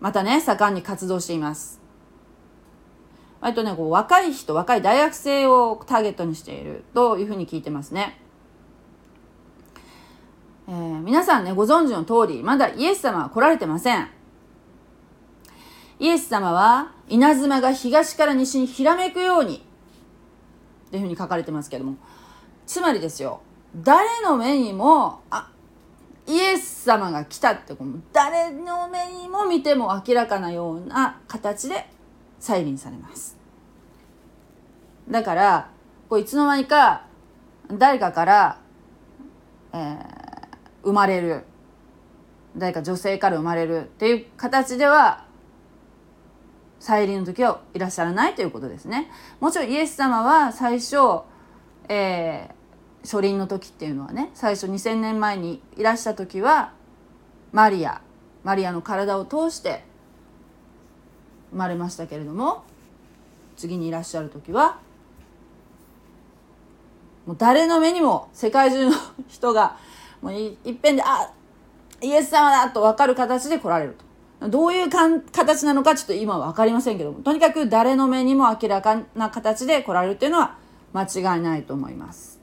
[0.00, 1.80] またね盛んに活動しています。
[3.40, 8.23] 割とねこう若い人若い大学生をターゲットにしているというふうに聞いてますね。
[10.66, 14.08] えー、皆さんねご存知の通りまだイエス様は来られてません。
[16.00, 19.64] イエス様は稲妻が東から西にひらめくように
[20.88, 21.96] っていうふうに書かれてますけども。
[22.66, 23.42] つまりですよ
[23.76, 25.50] 誰の目にもあ
[26.26, 27.76] イエス様が来たって
[28.12, 31.86] 誰の目にも見ても明らかなような形で
[32.38, 33.36] 再臨されます。
[35.10, 35.70] だから
[36.08, 37.04] こういつの間にか
[37.70, 38.58] 誰かから、
[39.74, 40.23] えー、
[40.84, 41.44] 生まれる
[42.56, 45.24] 誰か女性から生まれるっていう形では
[46.78, 49.10] 再臨の時はいらっしゃらないということですね。
[49.40, 50.96] もちろんイエス様は最初、
[51.88, 56.72] えー、初臨の時っていうのはね最初2,000年前にいらした時は
[57.52, 58.02] マリア
[58.42, 59.84] マリアの体を通して
[61.50, 62.64] 生まれましたけれども
[63.56, 64.78] 次にいらっしゃる時は
[67.26, 68.92] もう誰の目にも世界中の
[69.28, 69.78] 人が
[70.24, 71.30] もういっぺんであ
[72.00, 73.96] イエス様だと分かる形で来られる
[74.40, 74.48] と。
[74.48, 77.20] どういうかん形なのかちょっと今は分かりませんけども。
[77.20, 80.56] とにかく誰の目にも明らかな形で来られるっていうのは
[80.94, 82.40] 間違いないと思います。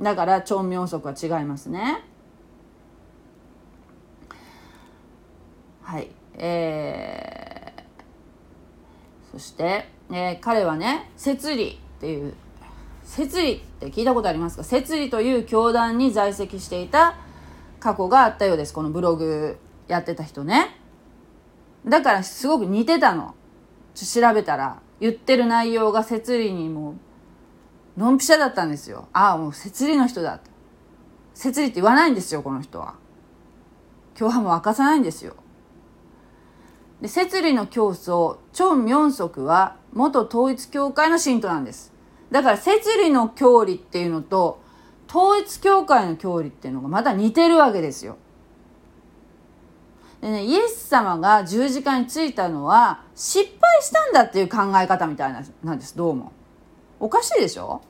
[0.00, 2.04] だから超明則は違いますね。
[5.82, 6.08] はい。
[6.34, 12.34] えー、そして、えー、彼はね摂理っていう
[13.08, 14.62] 摂理って聞いたことありますか？
[14.62, 17.16] 摂理という教団に在籍していた
[17.80, 18.74] 過去があったようです。
[18.74, 19.56] このブログ
[19.88, 20.78] やってた人ね。
[21.86, 23.34] だからすごく似てたの。
[23.94, 26.94] 調べたら言ってる内容が摂理にもう
[27.96, 29.08] ドンピシャだったんですよ。
[29.14, 30.38] ああもう摂理の人だ。
[30.38, 30.50] と
[31.32, 32.94] 摂理って言わないんですよこの人は。
[34.16, 35.34] 共犯も明かさないんですよ。
[37.00, 41.96] で摂理の教祖チョン・ミョンソクは元統一教会の信徒なんです。
[42.30, 44.60] だから摂理の教理っていうのと
[45.08, 48.16] 統一教会の教理っていうのがまだ似てるわけですよ。
[50.20, 55.96] でね、イエス様が十字架についたのは失敗したんだっていう考え方みたいななんです。
[55.96, 56.32] どうも。
[57.00, 57.80] おかしいでしょ？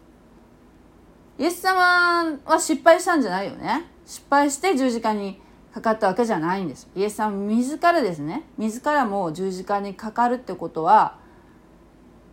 [1.39, 3.87] イエス様は失敗したんじゃないよね。
[4.05, 5.41] 失敗して十字架に
[5.73, 6.89] かかったわけじゃないんです。
[6.95, 8.45] イエス様自らですね。
[8.59, 11.17] 自らも十字架にかかるってことは、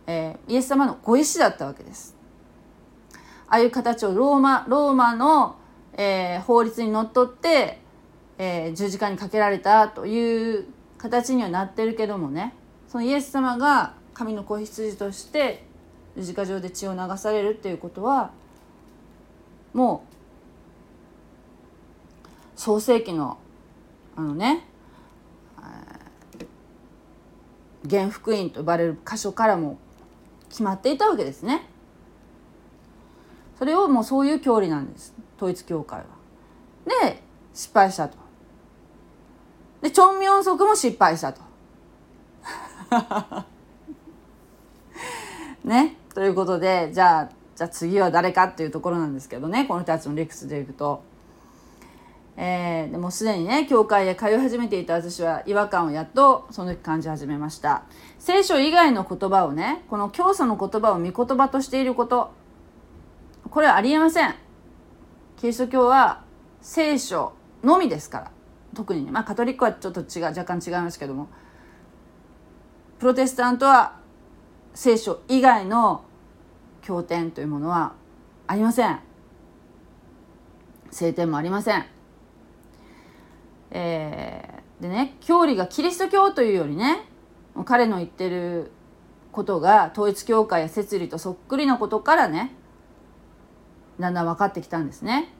[0.06, 2.16] えー、イエス様のご意志だったわけです。
[3.48, 5.56] ああいう形をローマローマの、
[5.94, 7.80] えー、法律にのっとって
[8.38, 10.66] えー、十字架にかけられたという
[10.98, 12.54] 形にはなってるけどもね。
[12.88, 15.64] そのイエス様が神の子羊として
[16.16, 18.30] 十字架上で血を流されるっていうことは
[19.74, 20.04] も
[22.56, 23.38] う創世紀の
[24.14, 24.64] あのね
[27.88, 29.78] 原福音と呼ばれる箇所からも
[30.48, 31.68] 決まっていたわけですね。
[33.58, 36.04] それをもうそういう教理なんです統一教会は。
[37.02, 37.22] で
[37.54, 38.16] 失敗したと。
[39.82, 41.40] でチョン・ミョンソクも失敗したと。
[45.64, 45.96] ね？
[46.14, 51.02] ということでじゃあじゃあ次は誰かっていうところなんですけどねこの人たちの理屈でいくと。
[52.38, 57.84] えー、でもすでにね教会へ通い始めていた私は違和感をやっとその時感じ始めました。
[58.18, 62.32] 聖書以外の言葉をねこの教祖の言葉を御言葉としていること。
[63.48, 64.34] これはありえません。
[65.38, 66.24] キリスト教は
[66.60, 67.32] 聖書
[67.64, 68.30] のみですから。
[68.74, 71.28] 特にねまあカトリックはちょっと違う若干違いますけども。
[72.98, 73.98] プロテスタントは
[74.74, 76.04] 聖書以外の
[76.82, 77.94] 経典というものは
[78.46, 79.00] ありません。
[80.90, 81.95] 聖典もありません。
[83.78, 87.04] えー、でね教理がキリスト教というよりね
[87.66, 88.70] 彼の言ってる
[89.32, 92.54] ことが統一教会や摂理とそっくりなことからね
[94.00, 95.32] だんだん分かってきたんですね。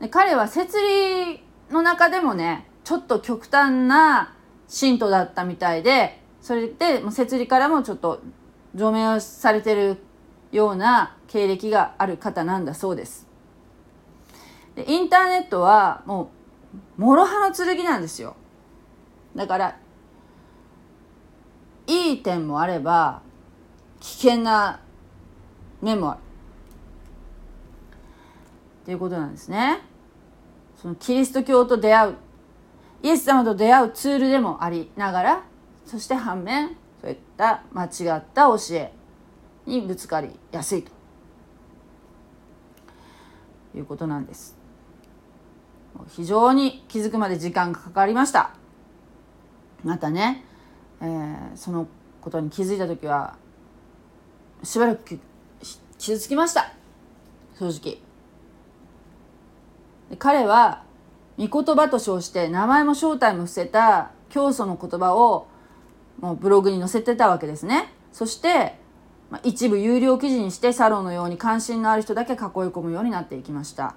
[0.00, 4.34] で彼は摂理の中でもねちょっと極端な
[4.66, 8.20] 信徒だったみたいでそれで摂理からもちょっと
[8.74, 9.98] 除名をされてる
[10.50, 13.28] ような経歴がある方なんだそうです。
[14.74, 16.41] でインターネットはもう
[16.96, 18.36] 諸刃の剣なんですよ。
[19.34, 19.78] だから
[21.86, 23.22] いい点もあれば
[24.00, 24.80] 危険な
[25.80, 26.18] 面もある。
[28.82, 29.80] っていうことなんですね。
[30.76, 32.16] そのキリスト教と出会う
[33.02, 35.44] イエス様と出会うツールでもありながら
[35.86, 38.92] そして反面そういった間違った教え
[39.66, 40.90] にぶつかりやすいと
[43.76, 44.61] いうことなんです。
[46.08, 48.50] 非常に気づくまで時間がかかりました。
[49.84, 50.44] またね、
[51.00, 51.86] えー、その
[52.20, 53.36] ことに気づいた時は
[54.62, 55.18] しばらく
[55.98, 56.72] 傷つきました。
[57.58, 57.98] 正直。
[60.18, 60.82] 彼は
[61.38, 65.48] 御言葉と称して名前も正体も伏せた教祖の言葉を
[66.20, 67.92] もうブログに載せてたわけですね。
[68.12, 68.78] そして
[69.30, 73.94] ま一部有料記事にしてサロンのように関心のある人だけ囲い込むようになっていきました。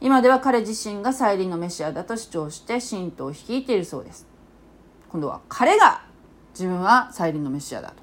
[0.00, 4.26] 今では彼自身が再臨のメシアだと主張して信徒を率いているそうです。
[5.10, 6.02] 今度は彼が
[6.52, 7.94] 自分は再臨のメシアだと。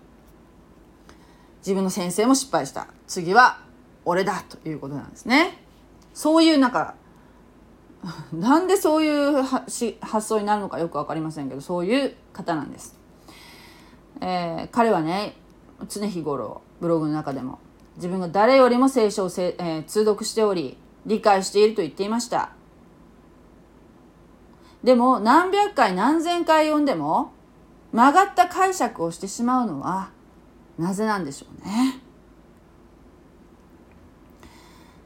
[1.60, 2.88] 自分の先生も失敗した。
[3.08, 3.60] 次は
[4.06, 5.60] 俺だということなんですね。
[6.14, 6.96] そういうなんか
[8.34, 12.98] なんでそういう発想になるのかよく分かりませんけどそういう方なんです、
[14.22, 15.36] えー、彼はね
[15.88, 17.60] 常日頃ブログの中でも
[17.96, 22.52] 自分が誰よりも聖書をせ、えー、通読しており理解していると言っていました。
[24.84, 27.32] でも何百回何千回読んでも
[27.92, 30.10] 曲がった解釈をしてしまうのは
[30.78, 32.00] なぜなんでしょうね。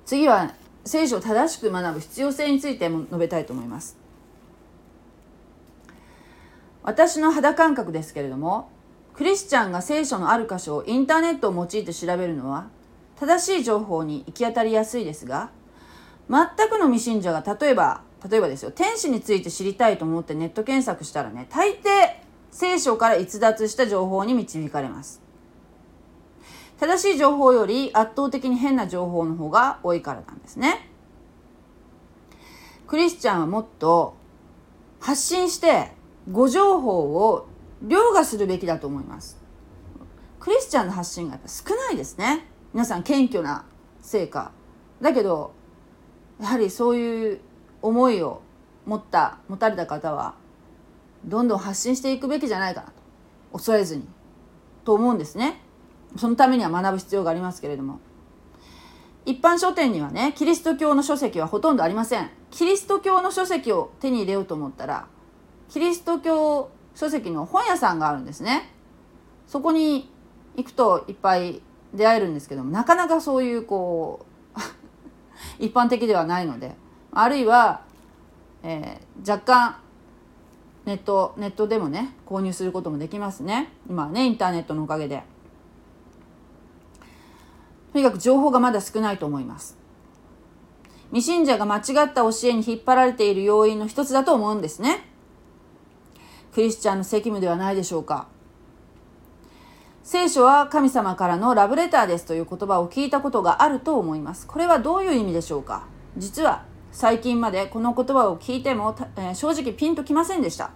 [0.05, 0.53] 次は
[0.85, 3.97] 聖書を正しく学ぶ必要性についても述べたいと思います。
[6.81, 8.71] 私の肌感覚ですけれども
[9.13, 12.69] クリスチャンが聖書のある箇所をインターネットを用いて調べるのは
[13.19, 15.51] 正しい情報に行き当たりやすいですが
[16.29, 21.79] 全くの未信者が例えば例えばですよ天使について知りたいと思ってネット検索したらね大抵
[22.51, 25.27] 聖書から逸脱した情報に導かれます
[26.79, 30.87] 正しい情報より圧倒的に変な情報の方が多いからなんですね。
[32.85, 34.15] クリスチャンはもっと
[34.99, 35.91] 発信して
[36.31, 37.47] 誤情報を
[37.81, 39.41] 凌駕するべきだと思います。
[40.39, 42.45] クリスチャンの発信がやっぱ少ないですね。
[42.73, 43.65] 皆さん謙虚な
[43.99, 44.51] 成果。
[45.01, 45.53] だけど、
[46.39, 47.39] やはりそういう
[47.81, 48.41] 思いを
[48.85, 50.35] 持った、持たれた方は、
[51.25, 52.93] どんどん発信していくべきじゃないかなと。
[53.53, 54.07] 恐れずに。
[54.85, 55.61] と思うんですね。
[56.15, 57.99] そのためには学ぶ必要がありますけれども
[59.25, 65.07] 一般書店にはねキリスト教の書籍はほとんどありませんキリスト教の書籍を手に入れようと思ったら
[65.69, 68.73] キリスト教書籍の本屋さんがあるんですね
[69.47, 70.09] そこに
[70.55, 71.61] 行くといっぱい
[71.93, 74.36] 出会えるんですけどもなかなかそういうこう
[75.59, 76.75] 一般的ではないので
[77.11, 77.81] あるいは、
[78.63, 79.77] えー、若干
[80.85, 85.23] ネットネットでもね購入することもできますね今はねインターネットのおかげで。
[87.93, 89.75] とにかく情報がまだ少ないと思います。
[91.09, 91.83] 未信者が間違っ
[92.13, 95.01] た教えに引っ張られている要因の一つだと思うんですね。
[96.53, 98.27] クリスチャンの責務ではないでしょうか。
[100.09, 104.47] 聖書は神様からのラブレターですという言葉を聞いたことがあると思います。
[104.47, 105.85] これはどういう意味でしょうか？
[106.15, 110.71] 実は最近までこの言葉を聞いても、えー、正直ピンときませんでした。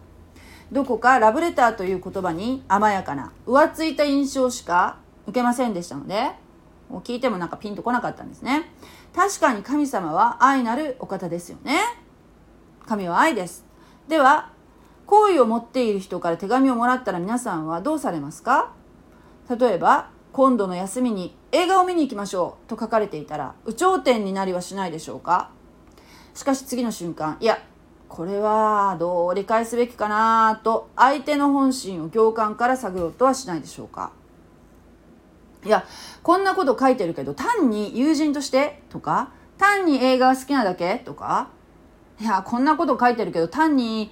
[0.69, 6.31] どこかラブレターという言葉に甘やかな浮ついた印象しか受けませんでしたので
[7.05, 8.69] 聞いてもなんかピンとこなかったんですね。
[9.15, 11.79] 確かに神様は愛なるお方ですよね。
[12.85, 13.65] 神は愛です。
[14.09, 14.51] では
[15.05, 18.73] 好意を持っている人から手紙をもらったら皆さんはどうされますか？
[19.57, 25.51] 例えば今度の休みに映画を見に行きましょうと書かれていたら有頂天になりはしないでしょうか？
[26.33, 27.61] しかし次の瞬間いや
[28.07, 34.11] これはどう理解すべきかなと相手の本心を共感から探ろうとはしないでしょうか？
[35.65, 35.85] いや
[36.23, 41.49] こんなこと書いてるけど単に友人としてとか単に映画が好きなだけとか
[42.19, 44.11] いやこんなこと書いてるけど単に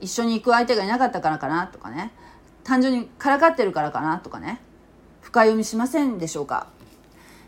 [0.00, 2.12] 一緒に行く相手がいなかったからかなとかね。
[2.64, 4.60] 単純にからかってるからかなとかね。
[5.20, 6.68] 深読みしませんでしょうか。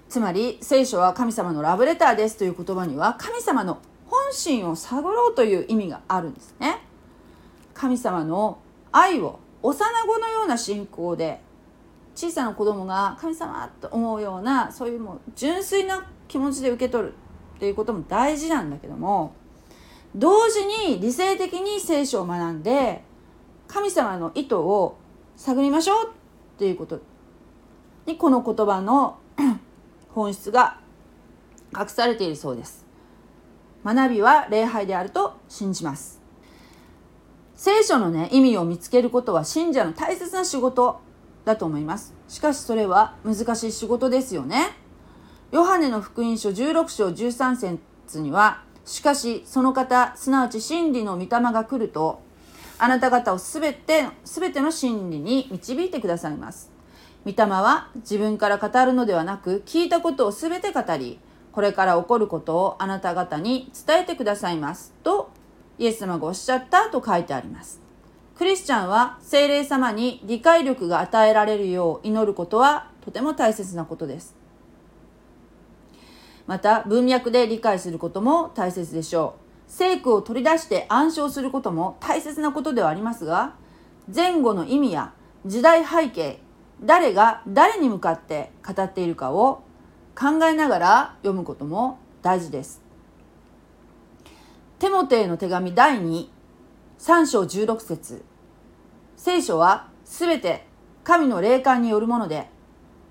[0.08, 6.78] つまり聖書は神様のラブレターですという言葉には神様の本心を探ろうという意味があるんですね。
[7.74, 8.58] 神様の
[8.92, 9.74] 愛を幼
[10.06, 11.40] 子のような信仰で
[12.14, 17.14] 小さな子供が神様と思うようなそういうもう純粋な気持ちで受け取る
[17.56, 19.34] っていうことも大事なんだけども
[20.14, 23.02] 同時に理性的に聖書を学んで
[23.66, 24.96] 神様の意図を
[25.36, 27.00] 探りましょうっていうこと。
[28.06, 29.18] にこの言葉の
[30.10, 30.78] 本質が
[31.76, 32.84] 隠されているそうです。
[33.84, 36.20] 学びは礼拝であると信じます。
[37.54, 41.00] 聖書のね意味を見つけることは信者の大切な仕事
[41.44, 42.14] だと思います。
[42.28, 44.72] しかしそれは難しい仕事ですよね。
[45.52, 52.20] ヨハネの福音書16章13節にはしかしその方すなわち真理の御霊が来ると
[52.78, 56.70] あなた方をすべて全ての真理に導いてくださいます。
[57.24, 61.18] 御霊は自分から語るのではなく聞いたことをすべて語り
[61.52, 64.92] これから起こることをあなた方に伝えてくださいます。
[65.02, 65.30] と
[65.78, 67.80] イエス様がおっしゃったと書いてあります。
[68.36, 74.34] クリスチャンは精霊様に理解力が与えられるよう祈ることはとても大切なことです。
[76.46, 79.43] また文脈で理解することも大切でしょう。
[79.66, 83.54] 聖句を取り出して暗唱することも大切なことではありますが
[84.14, 85.12] 前後の意味や
[85.46, 86.40] 時代背景
[86.82, 89.62] 誰が誰に向かって語っているかを
[90.14, 92.82] 考えながら読むことも大事です。
[94.78, 96.28] テモテへの手紙第23
[97.26, 98.24] 章16節。
[99.16, 100.66] 聖書はすべて
[101.04, 102.48] 神の霊感によるもので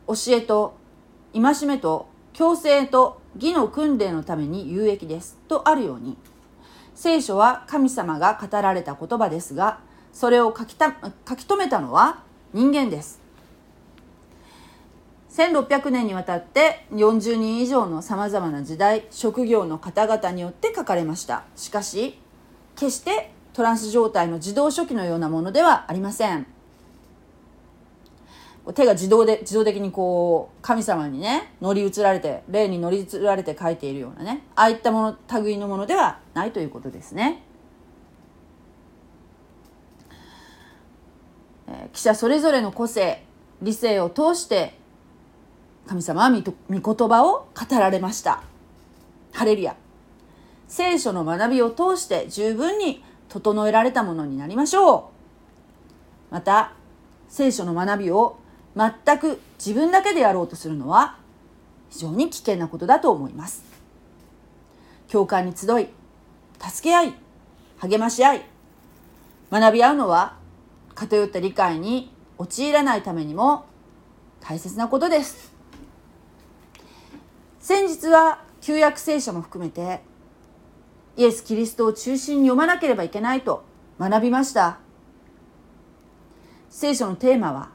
[0.08, 0.76] 教えと
[1.34, 5.38] 戒めと強制と義の訓練のために有益です。
[5.48, 6.18] とあるように。
[6.96, 9.80] 聖書は神様が語られた言葉ですが
[10.12, 10.96] それを書きた
[11.28, 12.24] 書き留めたのは
[12.54, 13.22] 人間です。
[15.32, 21.44] 1600年にわたって40人以上のさまざまな時代職業の方々によって書かれました。
[21.56, 22.20] しかし
[22.76, 26.46] 決してトランス状態の自動書記のようなものではありません。
[28.72, 37.44] 手が自動で自動的にこう神様にね乗り移られて霊に乗り移られて書いているようなねああいったもの類のものではないということですね。
[41.68, 43.26] え記者それぞれの個性
[43.62, 44.78] 理性を通して
[45.86, 48.44] 神様は御言葉を語られました。
[49.34, 49.76] ハレルヤ。
[50.70, 55.12] 聖書の学びを通して十分に整えられたものになりましょ
[56.32, 56.34] う。
[56.34, 56.74] また
[57.28, 58.38] 聖書の学びを
[58.76, 61.18] 全く自分だけでやろうとするのは
[61.90, 63.64] 非常に危険なことだと思います。
[65.08, 65.90] 教会に集い
[66.60, 67.14] 助け合い
[67.78, 68.46] 励まし合い
[69.52, 70.38] 学び合うのは
[70.96, 73.66] 偏った理解に陥らないためにも
[74.40, 75.54] 大切なことです。
[77.60, 80.02] 先日は旧約聖書も含めて
[81.16, 83.64] イエス・キリストを中心に読まなければいけないと
[84.00, 84.80] 学びました。
[86.70, 87.70] 聖書のテーマは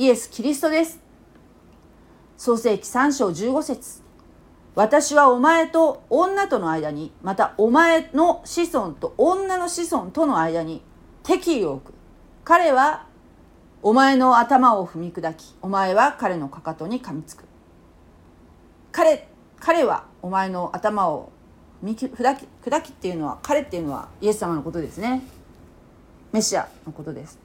[0.00, 0.98] イエス・キリストです。
[2.38, 4.00] 創世記3章15節。
[4.74, 10.80] 私はお前と女との間にまたお前の子孫と女の子孫との間に
[11.22, 11.94] 敵意を置く。
[12.44, 13.08] 彼は
[13.82, 17.44] お前の頭を踏み砕きお前は彼のかかとに噛みつく。
[18.92, 19.28] 彼
[19.58, 21.30] 彼はお前の頭を
[21.84, 21.98] 砕
[22.38, 25.22] き砕きっていうのは彼っていうのはイエス様のことですね。
[26.32, 27.38] メシアのことです。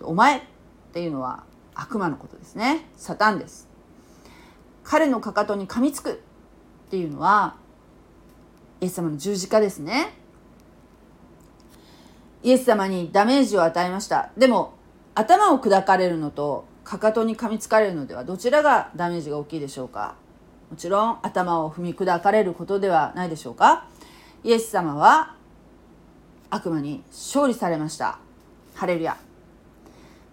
[0.00, 0.40] お前っ
[0.94, 1.44] ていうのは
[1.74, 2.88] 悪魔のことですね。
[2.96, 3.68] サタンです。
[4.82, 6.16] 彼のかかとに噛みつくっ
[6.90, 7.56] ていうのは
[8.80, 10.14] イエス様の十字架ですね。
[12.42, 14.30] イエス様にダメージを与えました。
[14.36, 14.74] でも
[15.14, 20.16] 頭を砕かれるのとかかとに噛みつかれるのではどちらがダメージが大きいでしょうか。
[20.70, 23.86] もちろん頭を踏み砕かれることではないでしょうか。
[24.42, 25.34] イエス様は
[26.50, 28.18] 悪魔に勝利されました。
[28.74, 29.16] ハレルヤ。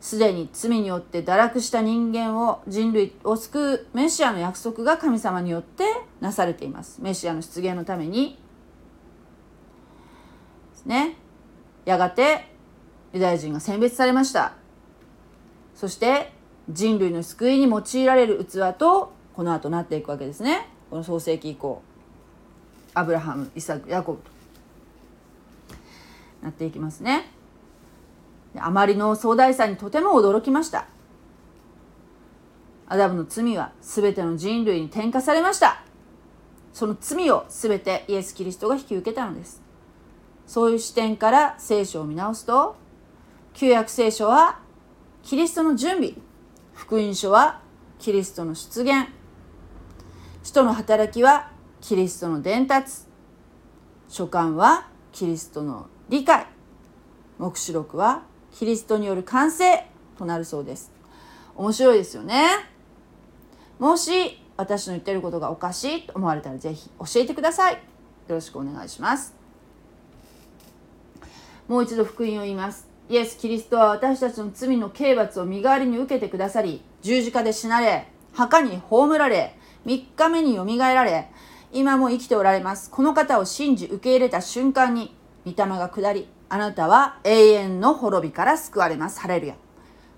[0.01, 5.85] すでに罪によって堕落した人間を人類を救うメシアの約束が神様によって
[6.19, 7.01] なされています。
[7.01, 8.39] メシアの出現のために。
[10.71, 11.15] ですね。
[11.85, 12.49] やがて
[13.13, 14.53] ユダヤ人が選別されました。
[15.75, 16.33] そして
[16.67, 20.67] 人類の救いに用いられる器とこの後なっていくわけですね。
[20.89, 21.83] この創世紀以降。
[22.95, 24.31] アブラハムイサクヤコブと
[26.41, 27.29] なっていきますね。
[28.57, 30.87] あまりの壮大さにとても驚きました。
[32.87, 35.83] アダムの罪は全ての人類に転嫁されました。
[36.73, 39.61] その罪を全てイエス・キリストが引き受けたのです。
[40.45, 42.75] そういう視点から聖書を見直すと
[43.53, 44.59] 旧約聖書は
[45.23, 46.13] キリストの準備
[46.73, 47.61] 福音書は
[47.99, 49.07] キリストの出現。
[50.43, 53.03] 使徒の働きはキリストの伝達。
[54.09, 56.47] 書簡はキリストの理解。
[57.37, 58.23] 黙示録は
[58.53, 59.85] キリストによる完成
[60.17, 60.91] となるそうです。
[61.55, 62.47] 面白いですよね。
[63.79, 67.73] もし私の言ってることがおかしいと思われたらぜひ教えてください。
[67.73, 67.79] よ
[68.35, 69.33] ろしくお願いします。
[71.67, 72.87] もう一度福音を言います。
[73.09, 81.29] イエス・キリストは私たちの罪の刑罰を身代わりに受けてくださり十字架で死なれ墓に葬られ3日目によみがえられ
[81.73, 82.89] 今も生きておられます。
[82.89, 89.21] この方を信じ受け入れた瞬間に御霊が下りあなたは永遠の滅びから救われます。
[89.21, 89.55] ハレルヤ。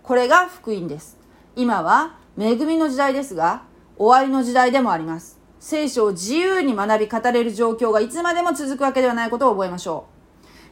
[0.01, 1.19] これが福音です。
[1.55, 3.65] 今は恵みの時代ですが
[3.99, 5.39] 終わりの時代でもあります。
[5.59, 10.07] 聖書を自由に学び語れる状況がいつまでも続くわけではないことを覚えましょ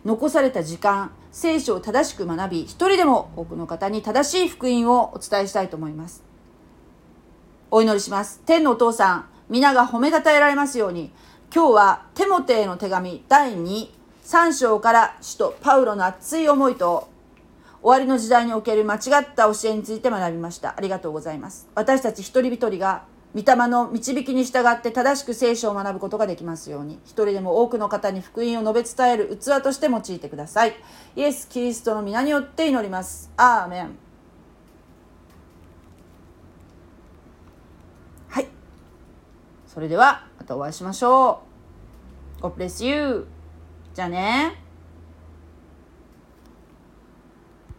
[0.04, 0.08] う。
[0.08, 6.24] 残された時間聖書を正しく学び一人でも多くの方に正しい福音をお伝えしたいと思います。
[7.70, 8.42] お祈りします。
[8.48, 11.12] 天のお父さん皆が褒めたたえられますように
[11.54, 14.01] 今日はテモテへの手紙第2
[14.32, 17.10] 3章から使徒パウロの熱い思いと
[17.82, 20.74] 終わりの時代における間違った教えについて学びました。
[20.78, 23.04] ありがとうございます私たち一人一人が
[23.36, 30.76] 御霊の導きに従って正しく聖書を学ぶことができますように一人でも多くの方に福音を述べ伝える器として用いてください。
[31.18, 33.30] イエス・キリストの皆によって祈ります。
[33.36, 33.98] アーメン。
[39.68, 41.44] それではまたお会いしましょ
[42.40, 42.44] う。
[42.44, 43.41] God bless you.
[43.94, 44.71] じゃあね。